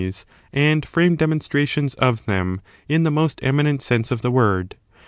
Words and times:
[bOOK 0.01 0.11
XIL 0.15 0.25
and 0.53 0.83
frame 0.87 1.15
demonstrations 1.15 1.93
of 1.93 2.25
them, 2.25 2.61
in 2.89 3.03
the 3.03 3.11
most 3.11 3.39
eminent 3.43 3.83
sense 3.83 4.09
of 4.09 4.23
the 4.23 4.31
word. 4.31 4.73